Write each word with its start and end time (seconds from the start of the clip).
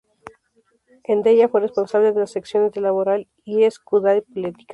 En 1.03 1.21
"Deia" 1.21 1.47
fue 1.47 1.61
responsable 1.61 2.11
de 2.11 2.21
las 2.21 2.31
secciones 2.31 2.71
de 2.71 2.81
Laboral 2.81 3.27
y 3.45 3.65
Euskadi-Política. 3.65 4.65